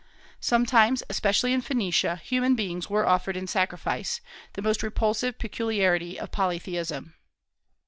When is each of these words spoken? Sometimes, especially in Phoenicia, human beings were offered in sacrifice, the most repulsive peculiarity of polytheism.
Sometimes, 0.39 1.03
especially 1.11 1.53
in 1.53 1.61
Phoenicia, 1.61 2.15
human 2.15 2.55
beings 2.55 2.89
were 2.89 3.05
offered 3.05 3.37
in 3.37 3.45
sacrifice, 3.45 4.19
the 4.53 4.61
most 4.63 4.81
repulsive 4.81 5.37
peculiarity 5.37 6.19
of 6.19 6.31
polytheism. 6.31 7.13